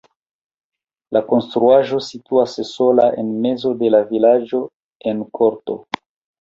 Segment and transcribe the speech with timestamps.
[1.17, 4.65] La konstruaĵo situas sola en mezo de la vilaĝo
[5.15, 5.81] en korto.